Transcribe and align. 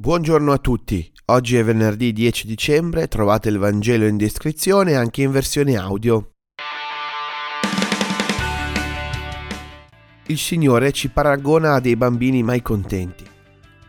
Buongiorno 0.00 0.50
a 0.50 0.56
tutti, 0.56 1.12
oggi 1.26 1.58
è 1.58 1.62
venerdì 1.62 2.14
10 2.14 2.46
dicembre, 2.46 3.06
trovate 3.06 3.50
il 3.50 3.58
Vangelo 3.58 4.06
in 4.06 4.16
descrizione 4.16 4.94
anche 4.94 5.20
in 5.20 5.30
versione 5.30 5.76
audio. 5.76 6.36
Il 10.28 10.38
Signore 10.38 10.92
ci 10.92 11.10
paragona 11.10 11.74
a 11.74 11.80
dei 11.80 11.96
bambini 11.96 12.42
mai 12.42 12.62
contenti. 12.62 13.26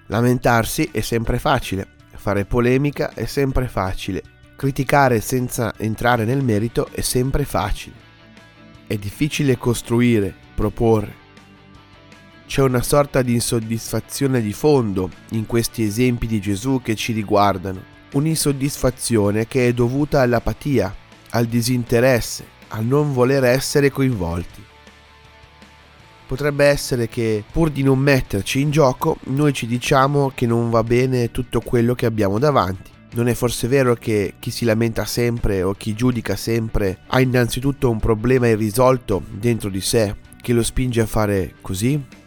Lamentarsi 0.07 0.89
è 0.91 0.99
sempre 0.99 1.39
facile, 1.39 1.87
fare 2.13 2.43
polemica 2.43 3.13
è 3.13 3.23
sempre 3.23 3.69
facile, 3.69 4.21
criticare 4.57 5.21
senza 5.21 5.73
entrare 5.77 6.25
nel 6.25 6.43
merito 6.43 6.89
è 6.91 6.99
sempre 6.99 7.45
facile. 7.45 7.95
È 8.85 8.97
difficile 8.97 9.57
costruire, 9.57 10.35
proporre, 10.55 11.20
c'è 12.51 12.61
una 12.61 12.81
sorta 12.81 13.21
di 13.21 13.35
insoddisfazione 13.35 14.41
di 14.41 14.51
fondo 14.51 15.09
in 15.29 15.45
questi 15.45 15.83
esempi 15.83 16.27
di 16.27 16.41
Gesù 16.41 16.81
che 16.83 16.95
ci 16.95 17.13
riguardano, 17.13 17.81
un'insoddisfazione 18.11 19.47
che 19.47 19.69
è 19.69 19.73
dovuta 19.73 20.19
all'apatia, 20.19 20.93
al 21.29 21.45
disinteresse, 21.45 22.43
al 22.67 22.83
non 22.83 23.13
voler 23.13 23.45
essere 23.45 23.89
coinvolti. 23.89 24.61
Potrebbe 26.27 26.65
essere 26.65 27.07
che 27.07 27.41
pur 27.49 27.69
di 27.69 27.83
non 27.83 27.99
metterci 27.99 28.59
in 28.59 28.69
gioco, 28.69 29.19
noi 29.27 29.53
ci 29.53 29.65
diciamo 29.65 30.33
che 30.35 30.45
non 30.45 30.69
va 30.69 30.83
bene 30.83 31.31
tutto 31.31 31.61
quello 31.61 31.95
che 31.95 32.05
abbiamo 32.05 32.37
davanti. 32.37 32.91
Non 33.13 33.29
è 33.29 33.33
forse 33.33 33.69
vero 33.69 33.95
che 33.95 34.33
chi 34.39 34.51
si 34.51 34.65
lamenta 34.65 35.05
sempre 35.05 35.63
o 35.63 35.71
chi 35.71 35.93
giudica 35.93 36.35
sempre 36.35 36.99
ha 37.07 37.21
innanzitutto 37.21 37.89
un 37.89 38.01
problema 38.01 38.49
irrisolto 38.49 39.23
dentro 39.29 39.69
di 39.69 39.79
sé 39.79 40.17
che 40.41 40.51
lo 40.51 40.63
spinge 40.63 40.99
a 40.99 41.05
fare 41.05 41.53
così? 41.61 42.19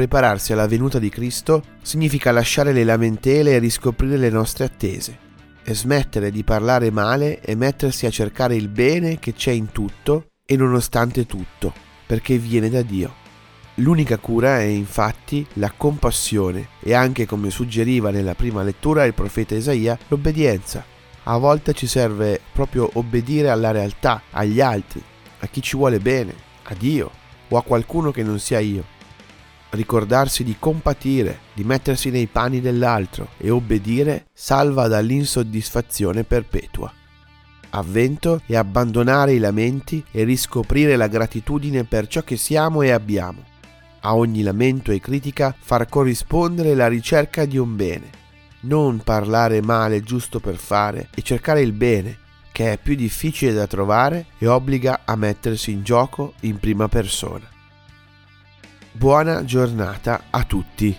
Prepararsi 0.00 0.54
alla 0.54 0.66
venuta 0.66 0.98
di 0.98 1.10
Cristo 1.10 1.62
significa 1.82 2.32
lasciare 2.32 2.72
le 2.72 2.84
lamentele 2.84 3.52
e 3.52 3.58
riscoprire 3.58 4.16
le 4.16 4.30
nostre 4.30 4.64
attese, 4.64 5.18
e 5.62 5.74
smettere 5.74 6.30
di 6.30 6.42
parlare 6.42 6.90
male 6.90 7.42
e 7.42 7.54
mettersi 7.54 8.06
a 8.06 8.10
cercare 8.10 8.56
il 8.56 8.68
bene 8.68 9.18
che 9.18 9.34
c'è 9.34 9.50
in 9.50 9.72
tutto 9.72 10.28
e 10.46 10.56
nonostante 10.56 11.26
tutto, 11.26 11.74
perché 12.06 12.38
viene 12.38 12.70
da 12.70 12.80
Dio. 12.80 13.14
L'unica 13.74 14.16
cura 14.16 14.58
è 14.58 14.64
infatti 14.64 15.46
la 15.54 15.70
compassione 15.70 16.68
e 16.80 16.94
anche 16.94 17.26
come 17.26 17.50
suggeriva 17.50 18.10
nella 18.10 18.34
prima 18.34 18.62
lettura 18.62 19.04
il 19.04 19.12
profeta 19.12 19.54
Isaia 19.54 19.98
l'obbedienza. 20.08 20.82
A 21.24 21.36
volte 21.36 21.74
ci 21.74 21.86
serve 21.86 22.40
proprio 22.54 22.88
obbedire 22.94 23.50
alla 23.50 23.70
realtà, 23.70 24.22
agli 24.30 24.62
altri, 24.62 25.02
a 25.40 25.46
chi 25.48 25.60
ci 25.60 25.76
vuole 25.76 25.98
bene, 25.98 26.34
a 26.62 26.74
Dio 26.74 27.10
o 27.48 27.58
a 27.58 27.62
qualcuno 27.62 28.10
che 28.12 28.22
non 28.22 28.38
sia 28.38 28.60
io 28.60 28.96
ricordarsi 29.70 30.44
di 30.44 30.56
compatire, 30.58 31.40
di 31.54 31.64
mettersi 31.64 32.10
nei 32.10 32.26
panni 32.26 32.60
dell'altro 32.60 33.28
e 33.36 33.50
obbedire 33.50 34.26
salva 34.32 34.88
dall'insoddisfazione 34.88 36.24
perpetua. 36.24 36.92
Avvento 37.70 38.42
è 38.46 38.56
abbandonare 38.56 39.32
i 39.32 39.38
lamenti 39.38 40.04
e 40.10 40.24
riscoprire 40.24 40.96
la 40.96 41.06
gratitudine 41.06 41.84
per 41.84 42.08
ciò 42.08 42.22
che 42.22 42.36
siamo 42.36 42.82
e 42.82 42.90
abbiamo. 42.90 43.44
A 44.00 44.16
ogni 44.16 44.42
lamento 44.42 44.90
e 44.90 45.00
critica 45.00 45.54
far 45.56 45.88
corrispondere 45.88 46.74
la 46.74 46.88
ricerca 46.88 47.44
di 47.44 47.58
un 47.58 47.76
bene. 47.76 48.18
Non 48.62 48.98
parlare 48.98 49.62
male 49.62 50.02
giusto 50.02 50.40
per 50.40 50.56
fare 50.56 51.08
e 51.14 51.22
cercare 51.22 51.60
il 51.60 51.72
bene, 51.72 52.18
che 52.50 52.72
è 52.72 52.78
più 52.78 52.94
difficile 52.96 53.52
da 53.52 53.66
trovare 53.66 54.26
e 54.38 54.48
obbliga 54.48 55.02
a 55.04 55.14
mettersi 55.14 55.70
in 55.70 55.84
gioco 55.84 56.34
in 56.40 56.58
prima 56.58 56.88
persona. 56.88 57.48
Buona 58.92 59.44
giornata 59.44 60.24
a 60.30 60.42
tutti. 60.42 60.98